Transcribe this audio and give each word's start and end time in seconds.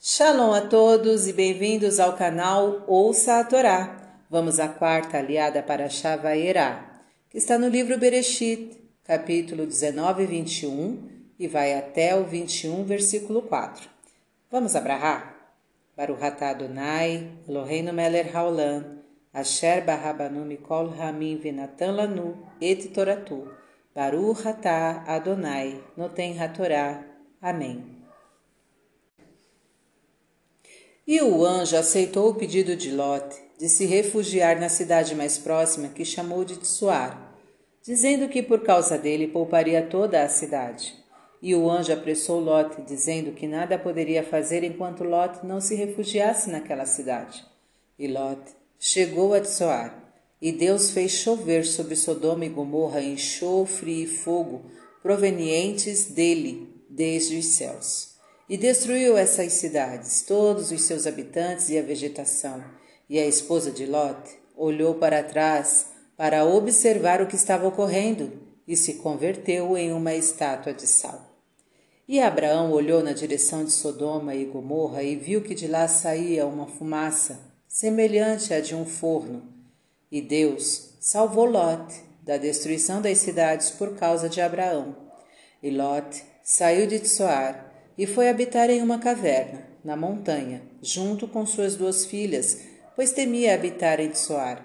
Shalom 0.00 0.52
a 0.52 0.60
todos 0.60 1.26
e 1.26 1.32
bem-vindos 1.32 1.98
ao 1.98 2.12
canal 2.12 2.84
Ouça 2.86 3.40
a 3.40 3.44
Torá. 3.44 4.22
Vamos 4.30 4.60
à 4.60 4.68
quarta 4.68 5.18
aliada 5.18 5.60
para 5.60 5.88
Shavaerá, 5.88 7.02
que 7.28 7.36
está 7.36 7.58
no 7.58 7.66
livro 7.66 7.98
Bereshit, 7.98 8.78
capítulo 9.02 9.66
19 9.66 10.22
e 10.22 10.26
21, 10.26 11.08
e 11.36 11.48
vai 11.48 11.74
até 11.74 12.14
o 12.14 12.22
21, 12.22 12.84
versículo 12.84 13.42
4. 13.42 13.90
Vamos 14.52 14.76
abrahar? 14.76 15.34
Baruch 15.96 16.22
atah 16.22 16.50
Adonai, 16.50 17.32
Eloheinu 17.48 17.92
melech 17.92 18.30
haolam, 18.32 19.00
asher 19.34 19.84
barabanu 19.84 20.44
mikol 20.44 20.94
hamim 20.96 21.40
venatan 21.40 21.96
lanu 21.96 22.36
et 22.60 22.94
toratu. 22.94 23.48
Baruch 23.92 24.46
atah 24.46 25.02
Adonai, 25.08 25.82
noten 25.96 26.38
hatorá. 26.38 27.02
Amém. 27.42 27.97
E 31.10 31.22
o 31.22 31.42
anjo 31.42 31.74
aceitou 31.74 32.28
o 32.28 32.34
pedido 32.34 32.76
de 32.76 32.90
Lot 32.90 33.34
de 33.58 33.66
se 33.66 33.86
refugiar 33.86 34.60
na 34.60 34.68
cidade 34.68 35.14
mais 35.14 35.38
próxima, 35.38 35.88
que 35.88 36.04
chamou 36.04 36.44
de 36.44 36.58
Tsuar, 36.58 37.34
dizendo 37.82 38.28
que 38.28 38.42
por 38.42 38.60
causa 38.60 38.98
dele 38.98 39.26
pouparia 39.26 39.80
toda 39.80 40.22
a 40.22 40.28
cidade. 40.28 40.94
E 41.40 41.54
o 41.54 41.70
anjo 41.70 41.94
apressou 41.94 42.38
Lot, 42.38 42.82
dizendo 42.82 43.32
que 43.32 43.46
nada 43.46 43.78
poderia 43.78 44.22
fazer 44.22 44.62
enquanto 44.62 45.02
Lot 45.02 45.46
não 45.46 45.62
se 45.62 45.74
refugiasse 45.74 46.50
naquela 46.50 46.84
cidade. 46.84 47.42
E 47.98 48.06
Lot 48.06 48.42
chegou 48.78 49.32
a 49.32 49.40
Tsoar, 49.40 50.12
e 50.42 50.52
Deus 50.52 50.90
fez 50.90 51.12
chover 51.12 51.64
sobre 51.64 51.96
Sodoma 51.96 52.44
e 52.44 52.50
Gomorra 52.50 53.00
enxofre 53.00 54.02
e 54.02 54.06
fogo 54.06 54.66
provenientes 55.02 56.04
dele 56.04 56.68
desde 56.90 57.38
os 57.38 57.46
céus 57.46 58.17
e 58.48 58.56
destruiu 58.56 59.16
essas 59.16 59.52
cidades, 59.52 60.22
todos 60.22 60.70
os 60.70 60.82
seus 60.82 61.06
habitantes 61.06 61.68
e 61.68 61.78
a 61.78 61.82
vegetação. 61.82 62.64
E 63.08 63.18
a 63.18 63.26
esposa 63.26 63.70
de 63.70 63.84
Lot 63.84 64.18
olhou 64.56 64.94
para 64.94 65.22
trás 65.22 65.86
para 66.16 66.44
observar 66.44 67.20
o 67.20 67.26
que 67.26 67.36
estava 67.36 67.68
ocorrendo 67.68 68.32
e 68.66 68.76
se 68.76 68.94
converteu 68.94 69.76
em 69.76 69.92
uma 69.92 70.14
estátua 70.14 70.72
de 70.72 70.86
sal. 70.86 71.28
E 72.08 72.20
Abraão 72.20 72.72
olhou 72.72 73.02
na 73.02 73.12
direção 73.12 73.64
de 73.64 73.70
Sodoma 73.70 74.34
e 74.34 74.46
Gomorra 74.46 75.02
e 75.02 75.14
viu 75.14 75.42
que 75.42 75.54
de 75.54 75.66
lá 75.66 75.86
saía 75.86 76.46
uma 76.46 76.66
fumaça 76.66 77.38
semelhante 77.68 78.54
à 78.54 78.60
de 78.60 78.74
um 78.74 78.86
forno. 78.86 79.42
E 80.10 80.22
Deus 80.22 80.94
salvou 80.98 81.44
Lot 81.44 81.94
da 82.22 82.38
destruição 82.38 83.02
das 83.02 83.18
cidades 83.18 83.70
por 83.70 83.94
causa 83.94 84.28
de 84.28 84.40
Abraão. 84.40 84.96
E 85.62 85.70
Lot 85.70 86.24
saiu 86.42 86.86
de 86.86 86.98
Tsoar 86.98 87.67
e 87.98 88.06
foi 88.06 88.28
habitar 88.28 88.70
em 88.70 88.80
uma 88.80 89.00
caverna, 89.00 89.66
na 89.84 89.96
montanha, 89.96 90.62
junto 90.80 91.26
com 91.26 91.44
suas 91.44 91.74
duas 91.74 92.06
filhas, 92.06 92.60
pois 92.94 93.10
temia 93.10 93.54
habitar 93.54 93.98
em 93.98 94.10
Tsoar. 94.10 94.64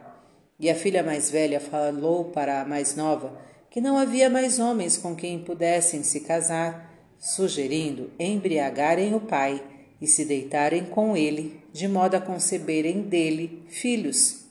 E 0.60 0.70
a 0.70 0.76
filha 0.76 1.02
mais 1.02 1.32
velha 1.32 1.60
falou 1.60 2.26
para 2.26 2.62
a 2.62 2.66
mais 2.66 2.96
nova 2.96 3.42
que 3.72 3.82
não 3.82 3.98
havia 3.98 4.30
mais 4.30 4.60
homens 4.60 4.98
com 4.98 5.16
quem 5.16 5.40
pudessem 5.40 6.04
se 6.04 6.20
casar, 6.20 6.94
sugerindo 7.18 8.12
embriagarem 8.20 9.16
o 9.16 9.20
pai 9.20 9.64
e 10.00 10.06
se 10.06 10.26
deitarem 10.26 10.86
com 10.86 11.18
ele, 11.18 11.60
de 11.72 11.88
modo 11.88 12.14
a 12.16 12.22
conceberem 12.22 13.02
dele 13.02 13.64
filhos. 13.68 14.46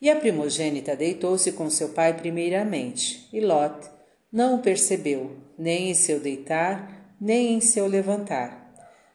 E 0.00 0.08
a 0.08 0.16
primogênita 0.16 0.96
deitou-se 0.96 1.52
com 1.52 1.68
seu 1.68 1.90
pai 1.90 2.14
primeiramente, 2.14 3.28
e 3.32 3.40
Lot 3.40 3.86
não 4.32 4.54
o 4.54 4.58
percebeu, 4.62 5.36
nem 5.58 5.90
em 5.90 5.94
seu 5.94 6.18
deitar, 6.20 6.97
nem 7.20 7.54
em 7.54 7.60
seu 7.60 7.86
levantar. 7.86 8.72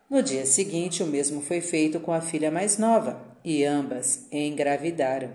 No 0.09 0.21
dia 0.21 0.45
seguinte, 0.45 1.01
o 1.01 1.07
mesmo 1.07 1.41
foi 1.41 1.61
feito 1.61 1.99
com 1.99 2.11
a 2.11 2.21
filha 2.21 2.51
mais 2.51 2.77
nova, 2.77 3.19
e 3.43 3.63
ambas 3.63 4.27
engravidaram. 4.31 5.31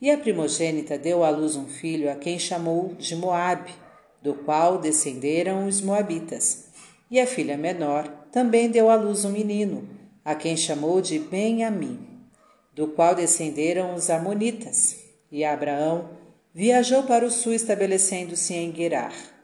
E 0.00 0.10
a 0.10 0.18
primogênita 0.18 0.98
deu 0.98 1.24
à 1.24 1.30
luz 1.30 1.56
um 1.56 1.66
filho 1.66 2.10
a 2.10 2.14
quem 2.14 2.38
chamou 2.38 2.94
de 2.98 3.16
Moabe, 3.16 3.72
do 4.22 4.34
qual 4.34 4.78
descenderam 4.78 5.66
os 5.66 5.80
moabitas. 5.80 6.66
E 7.10 7.20
a 7.20 7.26
filha 7.26 7.56
menor 7.56 8.06
também 8.30 8.68
deu 8.68 8.90
à 8.90 8.96
luz 8.96 9.24
um 9.24 9.30
menino, 9.30 9.88
a 10.24 10.34
quem 10.34 10.56
chamou 10.56 11.00
de 11.00 11.18
Ben-Amim, 11.18 11.98
do 12.74 12.88
qual 12.88 13.14
descenderam 13.14 13.94
os 13.94 14.10
amonitas. 14.10 14.96
E 15.30 15.44
Abraão 15.44 16.10
viajou 16.52 17.04
para 17.04 17.24
o 17.24 17.30
sul, 17.30 17.54
estabelecendo-se 17.54 18.52
em 18.54 18.74
Gerar. 18.74 19.35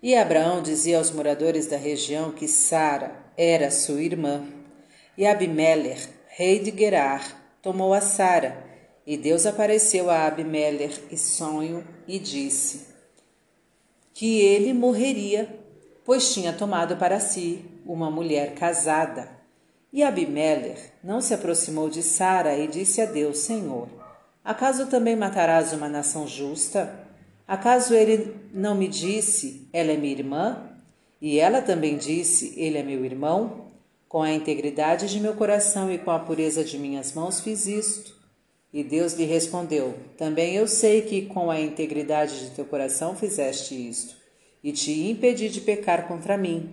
E 0.00 0.14
Abraão 0.14 0.62
dizia 0.62 0.98
aos 0.98 1.10
moradores 1.10 1.66
da 1.66 1.76
região 1.76 2.30
que 2.30 2.46
Sara 2.46 3.16
era 3.36 3.68
sua 3.68 4.00
irmã. 4.00 4.46
E 5.16 5.26
Abimelech, 5.26 6.08
rei 6.28 6.60
de 6.60 6.70
Gerar, 6.70 7.56
tomou 7.60 7.92
a 7.92 8.00
Sara. 8.00 8.64
E 9.04 9.16
Deus 9.16 9.44
apareceu 9.44 10.08
a 10.08 10.26
Abimelech 10.26 11.02
em 11.10 11.16
sonho 11.16 11.84
e 12.06 12.18
disse 12.20 12.86
que 14.14 14.40
ele 14.40 14.72
morreria, 14.72 15.48
pois 16.04 16.32
tinha 16.32 16.52
tomado 16.52 16.96
para 16.96 17.18
si 17.18 17.64
uma 17.84 18.08
mulher 18.08 18.54
casada. 18.54 19.28
E 19.92 20.04
Abimelech 20.04 20.80
não 21.02 21.20
se 21.20 21.34
aproximou 21.34 21.90
de 21.90 22.04
Sara 22.04 22.56
e 22.56 22.68
disse 22.68 23.00
a 23.00 23.04
Deus: 23.04 23.38
Senhor, 23.38 23.88
acaso 24.44 24.86
também 24.86 25.16
matarás 25.16 25.72
uma 25.72 25.88
nação 25.88 26.24
justa? 26.24 27.07
Acaso 27.48 27.94
ele 27.94 28.36
não 28.52 28.74
me 28.74 28.86
disse, 28.86 29.66
ela 29.72 29.90
é 29.90 29.96
minha 29.96 30.12
irmã? 30.12 30.70
E 31.18 31.38
ela 31.38 31.62
também 31.62 31.96
disse, 31.96 32.52
ele 32.60 32.76
é 32.76 32.82
meu 32.82 33.02
irmão? 33.06 33.70
Com 34.06 34.22
a 34.22 34.30
integridade 34.30 35.08
de 35.08 35.18
meu 35.18 35.32
coração 35.32 35.90
e 35.90 35.96
com 35.96 36.10
a 36.10 36.18
pureza 36.18 36.62
de 36.62 36.78
minhas 36.78 37.14
mãos 37.14 37.40
fiz 37.40 37.66
isto. 37.66 38.14
E 38.70 38.84
Deus 38.84 39.14
lhe 39.14 39.24
respondeu: 39.24 39.94
Também 40.18 40.54
eu 40.54 40.68
sei 40.68 41.00
que 41.02 41.22
com 41.22 41.50
a 41.50 41.58
integridade 41.58 42.38
de 42.38 42.50
teu 42.50 42.66
coração 42.66 43.16
fizeste 43.16 43.74
isto, 43.74 44.14
e 44.62 44.72
te 44.72 45.08
impedi 45.08 45.48
de 45.48 45.62
pecar 45.62 46.06
contra 46.06 46.36
mim, 46.36 46.70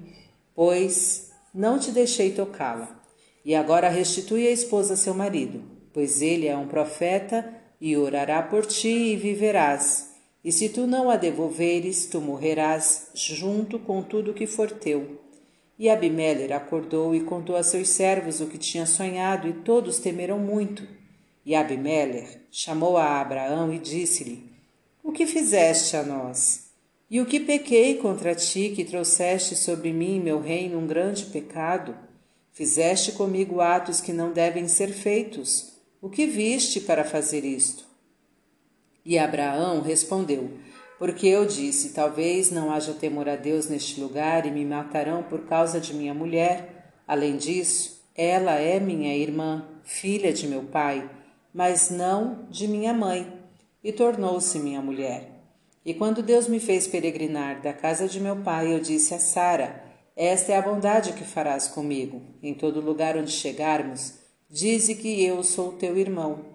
pois 0.54 1.32
não 1.54 1.80
te 1.80 1.92
deixei 1.92 2.32
tocá-la. 2.32 3.02
E 3.46 3.56
agora 3.56 3.88
restitui 3.88 4.48
a 4.48 4.52
esposa 4.52 4.96
a 4.96 4.98
seu 4.98 5.14
marido, 5.14 5.64
pois 5.94 6.22
ele 6.22 6.48
é 6.48 6.58
um 6.58 6.68
profeta 6.68 7.50
e 7.80 7.96
orará 7.96 8.42
por 8.42 8.66
ti 8.66 8.90
e 8.90 9.16
viverás 9.16 10.15
e 10.46 10.52
se 10.52 10.70
tu 10.70 10.86
não 10.86 11.10
a 11.10 11.16
devolveres, 11.16 12.06
tu 12.06 12.22
morrerás 12.22 13.08
junto 13.16 13.80
com 13.80 14.04
tudo 14.04 14.32
que 14.32 14.46
for 14.46 14.70
teu. 14.70 15.20
E 15.78 15.90
Abimelech 15.90 16.54
acordou 16.54 17.16
e 17.16 17.22
contou 17.22 17.56
a 17.56 17.64
seus 17.64 17.90
servos 17.90 18.42
o 18.42 18.46
que 18.46 18.60
tinha 18.60 18.86
sonhado, 18.86 19.48
e 19.48 19.54
todos 19.54 19.98
temeram 19.98 20.38
muito. 20.38 20.88
E 21.44 21.56
Abimelech 21.56 22.38
chamou 22.52 22.96
a 22.96 23.20
Abraão 23.20 23.74
e 23.74 23.80
disse-lhe: 23.80 24.48
O 25.04 25.12
que 25.12 25.26
fizeste 25.26 25.98
a 25.98 26.04
nós? 26.04 26.70
E 27.10 27.20
o 27.20 27.26
que 27.26 27.40
pequei 27.40 27.96
contra 27.96 28.36
ti, 28.36 28.72
que 28.76 28.86
trouxeste 28.86 29.56
sobre 29.56 29.92
mim, 29.92 30.20
meu 30.20 30.40
reino, 30.40 30.78
um 30.78 30.86
grande 30.86 31.26
pecado? 31.26 31.98
Fizeste 32.54 33.14
comigo 33.14 33.62
atos 33.62 34.00
que 34.00 34.14
não 34.14 34.32
devem 34.32 34.68
ser 34.68 34.90
feitos. 34.90 35.74
O 36.00 36.08
que 36.08 36.28
viste 36.28 36.80
para 36.82 37.04
fazer 37.04 37.44
isto? 37.44 37.95
E 39.06 39.20
Abraão 39.20 39.82
respondeu: 39.82 40.50
Porque 40.98 41.28
eu 41.28 41.46
disse: 41.46 41.94
Talvez 41.94 42.50
não 42.50 42.72
haja 42.72 42.94
temor 42.94 43.30
a 43.30 43.36
Deus 43.36 43.70
neste 43.70 44.02
lugar 44.02 44.46
e 44.46 44.52
me 44.52 44.66
matarão 44.66 45.22
por 45.22 45.46
causa 45.46 45.80
de 45.80 45.94
minha 45.94 46.14
mulher. 46.14 46.94
Além 47.08 47.38
disso, 47.38 48.04
ela 48.16 48.54
é 48.54 48.80
minha 48.80 49.16
irmã, 49.16 49.68
filha 49.84 50.34
de 50.34 50.48
meu 50.48 50.64
pai, 50.64 51.08
mas 51.54 51.92
não 51.92 52.48
de 52.50 52.68
minha 52.68 52.94
mãe, 52.94 53.32
e 53.84 53.92
tornou-se 53.92 54.58
minha 54.58 54.82
mulher. 54.82 55.36
E 55.86 55.94
quando 55.94 56.24
Deus 56.24 56.48
me 56.48 56.60
fez 56.60 56.88
peregrinar 56.88 57.62
da 57.62 57.72
casa 57.72 58.08
de 58.08 58.20
meu 58.20 58.38
pai, 58.38 58.74
eu 58.74 58.80
disse 58.80 59.14
a 59.14 59.20
Sara: 59.20 59.84
Esta 60.16 60.54
é 60.54 60.58
a 60.58 60.62
bondade 60.64 61.14
que 61.14 61.24
farás 61.24 61.68
comigo. 61.68 62.24
Em 62.42 62.56
todo 62.56 62.82
lugar 62.82 63.16
onde 63.16 63.32
chegarmos, 63.32 64.16
dize 64.50 64.96
que 64.96 65.24
eu 65.24 65.44
sou 65.44 65.74
teu 65.74 65.96
irmão. 65.96 66.55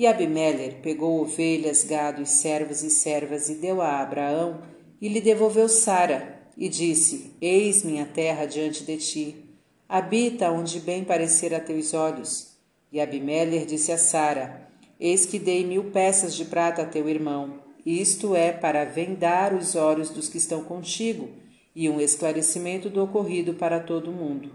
E 0.00 0.06
Abimelech 0.06 0.76
pegou 0.76 1.20
ovelhas, 1.20 1.84
gado, 1.84 2.24
servos 2.24 2.82
e 2.82 2.88
servas 2.88 3.50
e 3.50 3.56
deu 3.56 3.82
a 3.82 4.00
Abraão 4.00 4.62
e 4.98 5.06
lhe 5.08 5.20
devolveu 5.20 5.68
Sara 5.68 6.40
e 6.56 6.70
disse: 6.70 7.36
Eis 7.38 7.84
minha 7.84 8.06
terra 8.06 8.46
diante 8.46 8.82
de 8.82 8.96
ti. 8.96 9.36
Habita 9.86 10.50
onde 10.50 10.80
bem 10.80 11.04
parecer 11.04 11.52
a 11.52 11.60
teus 11.60 11.92
olhos. 11.92 12.56
E 12.90 12.98
Abimelech 12.98 13.66
disse 13.66 13.92
a 13.92 13.98
Sara: 13.98 14.70
Eis 14.98 15.26
que 15.26 15.38
dei 15.38 15.66
mil 15.66 15.90
peças 15.90 16.34
de 16.34 16.46
prata 16.46 16.80
a 16.80 16.86
teu 16.86 17.06
irmão. 17.06 17.60
Isto 17.84 18.34
é 18.34 18.52
para 18.52 18.86
vendar 18.86 19.52
os 19.52 19.76
olhos 19.76 20.08
dos 20.08 20.30
que 20.30 20.38
estão 20.38 20.64
contigo 20.64 21.28
e 21.76 21.90
um 21.90 22.00
esclarecimento 22.00 22.88
do 22.88 23.04
ocorrido 23.04 23.52
para 23.52 23.78
todo 23.78 24.10
o 24.10 24.14
mundo. 24.14 24.50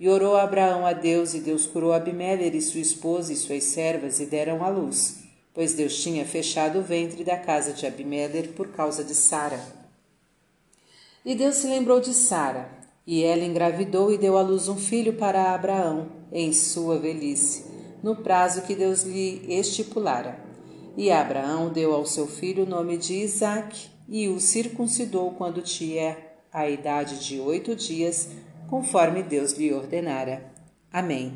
E 0.00 0.08
orou 0.08 0.34
Abraão 0.34 0.86
a 0.86 0.94
Deus, 0.94 1.34
e 1.34 1.40
Deus 1.40 1.66
curou 1.66 1.92
Abimelech 1.92 2.56
e 2.56 2.62
sua 2.62 2.80
esposa 2.80 3.34
e 3.34 3.36
suas 3.36 3.64
servas, 3.64 4.18
e 4.18 4.24
deram 4.24 4.64
à 4.64 4.68
luz, 4.70 5.18
pois 5.52 5.74
Deus 5.74 6.02
tinha 6.02 6.24
fechado 6.24 6.78
o 6.78 6.82
ventre 6.82 7.22
da 7.22 7.36
casa 7.36 7.74
de 7.74 7.86
Abimelech 7.86 8.48
por 8.48 8.68
causa 8.68 9.04
de 9.04 9.14
Sara. 9.14 9.60
E 11.22 11.34
Deus 11.34 11.56
se 11.56 11.66
lembrou 11.66 12.00
de 12.00 12.14
Sara, 12.14 12.80
E 13.06 13.22
ela 13.22 13.44
engravidou 13.44 14.10
e 14.10 14.16
deu 14.16 14.38
à 14.38 14.42
luz 14.42 14.68
um 14.68 14.76
filho 14.76 15.12
para 15.12 15.52
Abraão, 15.52 16.08
em 16.32 16.50
sua 16.52 16.98
velhice, 16.98 17.66
no 18.02 18.16
prazo 18.16 18.62
que 18.62 18.74
Deus 18.74 19.02
lhe 19.02 19.44
estipulara. 19.48 20.38
E 20.96 21.10
Abraão 21.10 21.70
deu 21.70 21.92
ao 21.92 22.06
seu 22.06 22.26
filho 22.26 22.64
o 22.64 22.68
nome 22.68 22.96
de 22.96 23.14
Isaque 23.14 23.88
e 24.08 24.28
o 24.28 24.40
circuncidou 24.40 25.32
quando 25.32 25.60
tinha 25.60 26.16
a 26.52 26.68
idade 26.68 27.24
de 27.24 27.38
oito 27.38 27.76
dias, 27.76 28.28
conforme 28.70 29.24
Deus 29.24 29.54
lhe 29.54 29.74
ordenara. 29.74 30.52
Amém. 30.92 31.32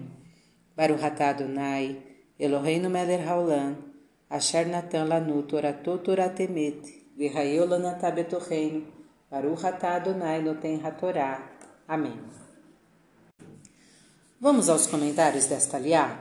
Baruch 0.77 1.03
atah 1.03 1.31
Adonai, 1.31 1.99
Eloheinu 2.39 2.89
melech 2.89 3.27
haolam, 3.27 3.77
asher 4.31 4.67
natan 4.67 5.09
lanu 5.09 5.43
toratot 5.43 6.03
toratemet, 6.05 6.81
v'hayeu 7.19 7.67
lanatah 7.67 8.13
betocheinu, 8.13 8.87
Baruch 9.31 9.65
atah 9.65 9.97
Adonai 9.97 10.43
noten 10.43 10.81
hatorá. 10.85 11.43
Amém. 11.89 12.19
Vamos 14.41 14.69
aos 14.69 14.87
comentários 14.87 15.47
desta 15.47 15.79
liá? 15.79 16.19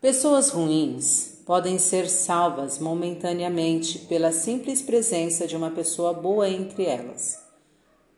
Pessoas 0.00 0.50
ruins 0.50 1.42
podem 1.44 1.78
ser 1.78 2.08
salvas 2.08 2.78
momentaneamente 2.78 3.98
pela 4.00 4.32
simples 4.32 4.80
presença 4.80 5.46
de 5.46 5.56
uma 5.56 5.70
pessoa 5.70 6.14
boa 6.14 6.48
entre 6.48 6.84
elas. 6.84 7.45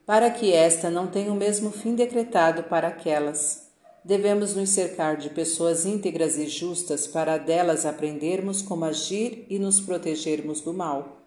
Para 0.08 0.30
que 0.30 0.54
esta 0.54 0.88
não 0.88 1.06
tenha 1.06 1.30
o 1.30 1.36
mesmo 1.36 1.70
fim 1.70 1.94
decretado 1.94 2.62
para 2.62 2.88
aquelas, 2.88 3.68
devemos 4.02 4.54
nos 4.54 4.70
cercar 4.70 5.18
de 5.18 5.28
pessoas 5.28 5.84
íntegras 5.84 6.38
e 6.38 6.46
justas 6.46 7.06
para 7.06 7.36
delas 7.36 7.84
aprendermos 7.84 8.62
como 8.62 8.86
agir 8.86 9.44
e 9.50 9.58
nos 9.58 9.80
protegermos 9.80 10.62
do 10.62 10.72
mal. 10.72 11.18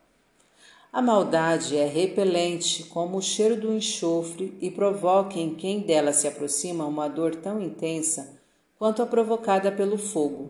A 0.91 0.99
maldade 0.99 1.77
é 1.77 1.85
repelente 1.85 2.85
como 2.85 3.17
o 3.17 3.21
cheiro 3.21 3.55
do 3.55 3.71
enxofre 3.71 4.57
e 4.59 4.71
provoca 4.71 5.37
em 5.37 5.53
quem 5.53 5.81
dela 5.81 6.11
se 6.11 6.27
aproxima 6.27 6.83
uma 6.83 7.07
dor 7.07 7.35
tão 7.35 7.61
intensa 7.61 8.35
quanto 8.79 9.03
a 9.03 9.05
provocada 9.05 9.71
pelo 9.71 9.99
fogo. 9.99 10.49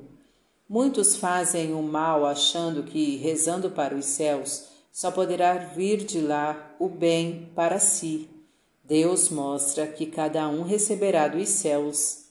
Muitos 0.70 1.18
fazem 1.18 1.74
o 1.74 1.84
mal 1.84 2.26
achando 2.26 2.84
que, 2.84 3.18
rezando 3.18 3.72
para 3.72 3.94
os 3.94 4.06
céus, 4.06 4.72
só 4.92 5.10
poderá 5.10 5.54
vir 5.54 6.04
de 6.06 6.20
lá 6.20 6.76
o 6.80 6.90
bem 6.90 7.50
para 7.56 7.80
si. 7.80 8.30
Deus 8.84 9.30
mostra 9.30 9.88
que 9.88 10.06
cada 10.06 10.48
um 10.50 10.64
receberá 10.64 11.28
dos 11.28 11.48
céus 11.48 12.26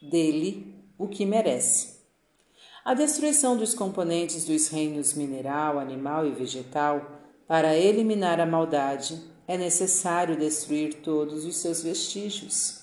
dele 0.00 0.74
o 0.96 1.06
que 1.06 1.26
merece. 1.26 2.00
A 2.82 2.94
destruição 2.94 3.56
dos 3.56 3.74
componentes 3.74 4.46
dos 4.46 4.68
reinos 4.68 5.12
mineral, 5.12 5.78
animal 5.78 6.26
e 6.26 6.30
vegetal, 6.30 7.20
para 7.46 7.76
eliminar 7.76 8.40
a 8.40 8.46
maldade, 8.46 9.20
é 9.46 9.58
necessário 9.58 10.38
destruir 10.38 10.94
todos 11.02 11.44
os 11.44 11.56
seus 11.56 11.82
vestígios. 11.82 12.80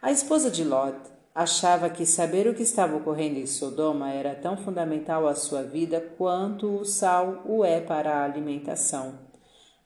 A 0.00 0.10
esposa 0.10 0.50
de 0.50 0.64
Lot 0.64 0.96
achava 1.34 1.88
que 1.88 2.04
saber 2.04 2.48
o 2.48 2.54
que 2.54 2.62
estava 2.62 2.96
ocorrendo 2.96 3.38
em 3.38 3.46
Sodoma 3.46 4.10
era 4.10 4.34
tão 4.34 4.56
fundamental 4.56 5.26
à 5.26 5.34
sua 5.34 5.62
vida 5.62 6.00
quanto 6.18 6.78
o 6.78 6.84
sal 6.84 7.42
o 7.46 7.64
é 7.64 7.80
para 7.80 8.16
a 8.16 8.24
alimentação. 8.24 9.18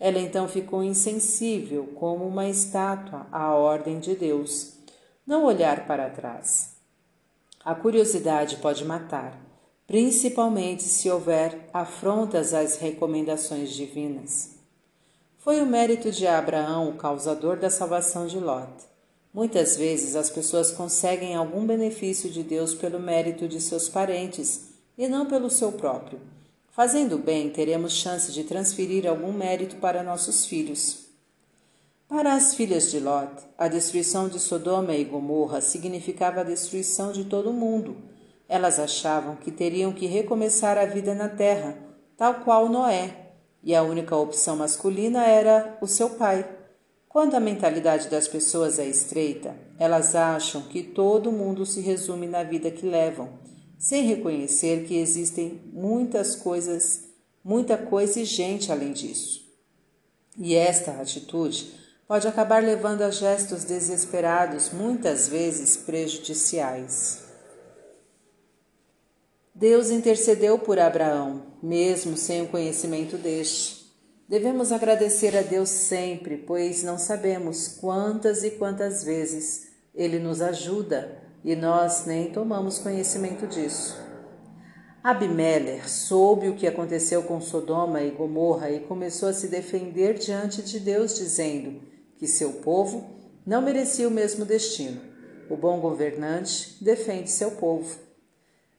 Ela 0.00 0.18
então 0.18 0.48
ficou 0.48 0.82
insensível, 0.82 1.92
como 1.94 2.26
uma 2.26 2.48
estátua, 2.48 3.26
à 3.30 3.54
ordem 3.54 4.00
de 4.00 4.16
Deus. 4.16 4.78
Não 5.24 5.44
olhar 5.44 5.86
para 5.86 6.10
trás. 6.10 6.76
A 7.64 7.74
curiosidade 7.74 8.56
pode 8.56 8.84
matar, 8.84 9.38
principalmente 9.86 10.82
se 10.82 11.08
houver 11.08 11.68
afrontas 11.72 12.52
às 12.52 12.78
recomendações 12.78 13.70
divinas. 13.70 14.56
Foi 15.38 15.60
o 15.60 15.66
mérito 15.66 16.10
de 16.10 16.26
Abraão 16.26 16.88
o 16.88 16.96
causador 16.96 17.56
da 17.56 17.70
salvação 17.70 18.26
de 18.26 18.40
Lot. 18.40 18.91
Muitas 19.32 19.76
vezes 19.76 20.14
as 20.14 20.28
pessoas 20.28 20.70
conseguem 20.72 21.34
algum 21.34 21.66
benefício 21.66 22.28
de 22.28 22.42
Deus 22.42 22.74
pelo 22.74 23.00
mérito 23.00 23.48
de 23.48 23.60
seus 23.60 23.88
parentes 23.88 24.68
e 24.98 25.08
não 25.08 25.26
pelo 25.26 25.48
seu 25.48 25.72
próprio. 25.72 26.20
Fazendo 26.70 27.16
bem, 27.18 27.50
teremos 27.50 27.92
chance 27.92 28.30
de 28.30 28.44
transferir 28.44 29.06
algum 29.06 29.32
mérito 29.32 29.76
para 29.76 30.02
nossos 30.02 30.46
filhos. 30.46 31.06
Para 32.08 32.34
as 32.34 32.54
filhas 32.54 32.90
de 32.90 33.00
Lot, 33.00 33.32
a 33.56 33.68
destruição 33.68 34.28
de 34.28 34.38
Sodoma 34.38 34.94
e 34.94 35.02
Gomorra 35.02 35.62
significava 35.62 36.40
a 36.40 36.44
destruição 36.44 37.10
de 37.10 37.24
todo 37.24 37.48
o 37.48 37.54
mundo. 37.54 37.96
Elas 38.46 38.78
achavam 38.78 39.36
que 39.36 39.50
teriam 39.50 39.92
que 39.92 40.06
recomeçar 40.06 40.76
a 40.76 40.84
vida 40.84 41.14
na 41.14 41.30
terra, 41.30 41.74
tal 42.18 42.40
qual 42.40 42.68
Noé, 42.68 43.32
e 43.62 43.74
a 43.74 43.82
única 43.82 44.14
opção 44.14 44.56
masculina 44.56 45.24
era 45.24 45.78
o 45.80 45.86
seu 45.86 46.10
pai. 46.10 46.46
Quando 47.12 47.34
a 47.34 47.40
mentalidade 47.40 48.08
das 48.08 48.26
pessoas 48.26 48.78
é 48.78 48.86
estreita, 48.86 49.54
elas 49.78 50.14
acham 50.14 50.62
que 50.62 50.82
todo 50.82 51.30
mundo 51.30 51.66
se 51.66 51.82
resume 51.82 52.26
na 52.26 52.42
vida 52.42 52.70
que 52.70 52.86
levam, 52.86 53.28
sem 53.78 54.06
reconhecer 54.06 54.86
que 54.86 54.96
existem 54.96 55.60
muitas 55.74 56.34
coisas, 56.34 57.04
muita 57.44 57.76
coisa 57.76 58.18
e 58.18 58.24
gente 58.24 58.72
além 58.72 58.94
disso. 58.94 59.42
E 60.38 60.54
esta 60.54 60.92
atitude 60.92 61.74
pode 62.08 62.26
acabar 62.26 62.62
levando 62.62 63.02
a 63.02 63.10
gestos 63.10 63.62
desesperados, 63.62 64.70
muitas 64.70 65.28
vezes 65.28 65.76
prejudiciais. 65.76 67.24
Deus 69.54 69.90
intercedeu 69.90 70.58
por 70.58 70.78
Abraão, 70.78 71.42
mesmo 71.62 72.16
sem 72.16 72.40
o 72.40 72.48
conhecimento 72.48 73.18
deste. 73.18 73.81
Devemos 74.32 74.72
agradecer 74.72 75.36
a 75.36 75.42
Deus 75.42 75.68
sempre, 75.68 76.38
pois 76.38 76.82
não 76.82 76.96
sabemos 76.96 77.68
quantas 77.68 78.42
e 78.42 78.52
quantas 78.52 79.04
vezes 79.04 79.68
Ele 79.94 80.18
nos 80.18 80.40
ajuda 80.40 81.22
e 81.44 81.54
nós 81.54 82.06
nem 82.06 82.32
tomamos 82.32 82.78
conhecimento 82.78 83.46
disso. 83.46 83.94
Abimelech 85.04 85.86
soube 85.86 86.48
o 86.48 86.56
que 86.56 86.66
aconteceu 86.66 87.22
com 87.24 87.42
Sodoma 87.42 88.00
e 88.00 88.10
Gomorra 88.10 88.70
e 88.70 88.80
começou 88.80 89.28
a 89.28 89.34
se 89.34 89.48
defender 89.48 90.14
diante 90.14 90.62
de 90.62 90.80
Deus, 90.80 91.14
dizendo: 91.14 91.82
que 92.16 92.26
seu 92.26 92.54
povo 92.54 93.04
não 93.44 93.60
merecia 93.60 94.08
o 94.08 94.10
mesmo 94.10 94.46
destino. 94.46 94.98
O 95.50 95.58
bom 95.58 95.78
governante 95.78 96.82
defende 96.82 97.30
seu 97.30 97.50
povo. 97.50 97.98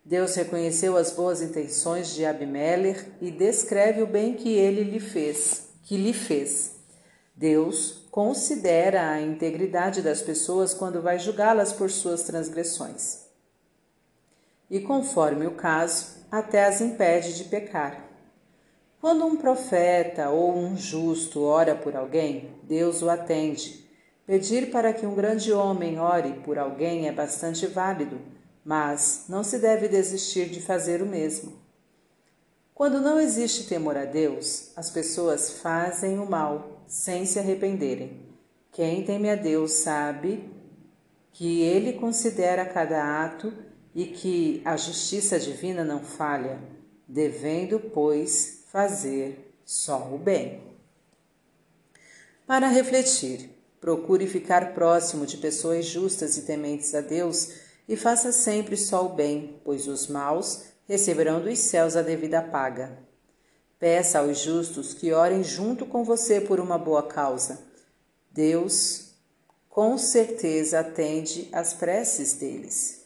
Deus 0.06 0.36
reconheceu 0.36 0.98
as 0.98 1.12
boas 1.12 1.42
intenções 1.42 2.14
de 2.14 2.26
Abimelech 2.26 3.06
e 3.22 3.32
descreve 3.32 4.02
o 4.02 4.08
bem 4.08 4.34
que 4.34 4.50
ele 4.50 4.84
lhe 4.84 5.00
fez, 5.00 5.70
que 5.84 5.96
lhe 5.96 6.12
fez. 6.12 6.74
Deus 7.34 8.06
considera 8.12 9.10
a 9.10 9.22
integridade 9.22 10.02
das 10.02 10.22
pessoas 10.22 10.74
quando 10.74 11.02
vai 11.02 11.18
julgá-las 11.18 11.72
por 11.72 11.90
suas 11.90 12.24
transgressões. 12.24 13.24
E 14.69 14.81
conforme 14.81 15.48
o 15.48 15.56
caso, 15.56 16.18
até 16.30 16.66
as 16.66 16.81
impede 16.81 17.38
de 17.38 17.45
pecar. 17.45 18.04
Quando 19.00 19.26
um 19.26 19.38
profeta 19.38 20.30
ou 20.30 20.56
um 20.56 20.78
justo 20.78 21.44
ora 21.44 21.76
por 21.76 21.95
alguém, 21.95 22.56
Deus 22.64 23.02
o 23.02 23.10
atende. 23.10 23.83
Pedir 24.26 24.69
para 24.69 24.94
que 24.94 25.06
um 25.06 25.16
grande 25.16 25.52
homem 25.52 26.00
ore 26.00 26.33
por 26.45 26.57
alguém 26.57 27.07
é 27.07 27.12
bastante 27.12 27.68
válido, 27.68 28.19
mas 28.64 29.26
não 29.28 29.44
se 29.44 29.60
deve 29.60 29.88
desistir 29.88 30.50
de 30.50 30.62
fazer 30.62 31.02
o 31.02 31.06
mesmo. 31.06 31.62
Quando 32.74 33.00
não 33.00 33.20
existe 33.20 33.66
temor 33.66 33.96
a 33.98 34.06
Deus, 34.06 34.72
as 34.76 34.90
pessoas 34.90 35.60
fazem 35.62 36.20
o 36.20 36.26
mal 36.26 36.84
sem 36.88 37.26
se 37.26 37.38
arrependerem. 37.38 38.22
Quem 38.72 39.06
teme 39.06 39.30
a 39.30 39.36
Deus 39.36 39.74
sabe 39.74 40.50
que 41.32 41.62
ele 41.62 41.94
considera 41.94 42.66
cada 42.66 43.24
ato 43.24 43.54
e 43.94 44.06
que 44.06 44.62
a 44.66 44.76
justiça 44.76 45.40
divina 45.40 45.84
não 45.84 46.00
falha, 46.00 46.60
devendo, 47.08 47.80
pois, 47.80 48.64
fazer 48.72 49.56
só 49.64 50.12
o 50.12 50.18
bem. 50.18 50.62
Para 52.48 52.68
refletir, 52.68 53.50
procure 53.80 54.26
ficar 54.28 54.74
próximo 54.74 55.26
de 55.26 55.38
pessoas 55.38 55.86
justas 55.86 56.38
e 56.38 56.42
tementes 56.42 56.96
a 56.96 57.02
Deus 57.02 57.63
e 57.87 57.95
faça 57.95 58.31
sempre 58.31 58.78
só 58.78 59.06
o 59.06 59.09
bem, 59.09 59.59
pois 59.63 59.87
os 59.87 60.07
maus 60.07 60.66
receberão 60.87 61.42
dos 61.42 61.59
céus 61.59 61.95
a 61.95 62.02
devida 62.02 62.42
paga. 62.42 62.97
Peça 63.80 64.19
aos 64.19 64.40
justos 64.40 64.94
que 64.94 65.11
orem 65.11 65.44
junto 65.44 65.85
com 65.85 66.04
você 66.04 66.40
por 66.40 66.59
uma 66.59 66.78
boa 66.78 67.04
causa. 67.04 67.59
Deus 68.31 69.13
com 69.69 69.97
certeza 69.97 70.80
atende 70.80 71.49
às 71.52 71.73
preces 71.73 72.33
deles. 72.33 73.02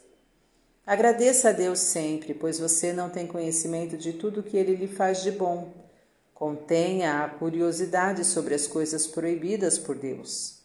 Agradeça 0.85 1.49
a 1.49 1.51
Deus 1.51 1.79
sempre, 1.79 2.33
pois 2.33 2.59
você 2.59 2.93
não 2.93 3.09
tem 3.09 3.25
conhecimento 3.25 3.97
de 3.97 4.13
tudo 4.13 4.43
que 4.43 4.55
ele 4.55 4.75
lhe 4.75 4.87
faz 4.87 5.21
de 5.21 5.31
bom. 5.31 5.73
Contenha 6.33 7.23
a 7.23 7.29
curiosidade 7.29 8.23
sobre 8.23 8.53
as 8.53 8.67
coisas 8.67 9.07
proibidas 9.07 9.77
por 9.77 9.95
Deus. 9.97 10.59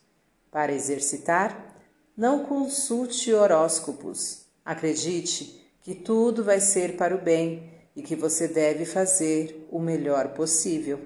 Para 0.51 0.73
exercitar, 0.73 1.72
não 2.17 2.45
consulte 2.45 3.33
horóscopos. 3.33 4.47
Acredite 4.65 5.61
que 5.83 5.95
tudo 5.95 6.45
vai 6.45 6.61
ser 6.61 6.97
para 6.97 7.15
o 7.15 7.21
bem 7.21 7.71
e 7.97 8.03
que 8.03 8.15
você 8.15 8.47
deve 8.47 8.85
fazer 8.85 9.67
o 9.71 9.79
melhor 9.79 10.29
possível. 10.29 11.01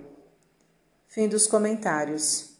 Fim 1.06 1.28
dos 1.28 1.46
comentários. 1.46 2.56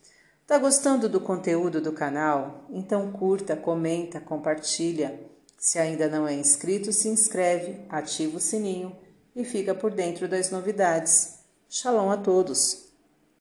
Tá 0.47 0.59
gostando 0.59 1.09
do 1.09 1.21
conteúdo 1.21 1.81
do 1.81 1.93
canal? 1.93 2.65
Então 2.71 3.11
curta, 3.13 3.57
comenta, 3.57 4.21
compartilha. 4.21 5.21
Se 5.59 5.79
ainda 5.79 6.09
não 6.09 6.27
é 6.27 6.35
inscrito, 6.35 6.93
se 6.93 7.09
inscreve, 7.09 7.81
ativa 7.89 8.37
o 8.37 8.41
sininho 8.41 8.97
e 9.35 9.45
fica 9.45 9.75
por 9.75 9.91
dentro 9.91 10.29
das 10.29 10.51
novidades. 10.51 11.41
Shalom 11.69 12.11
a 12.11 12.17
todos! 12.17 12.86